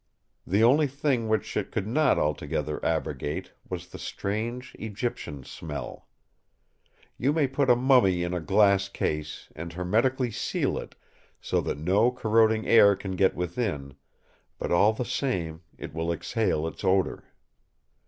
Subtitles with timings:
[0.47, 6.07] The only thing which it could not altogether abrogate was the strange Egyptian smell.
[7.19, 10.95] You may put a mummy in a glass case and hermetically seal it
[11.39, 13.93] so that no corroding air can get within;
[14.57, 17.25] but all the same it will exhale its odour.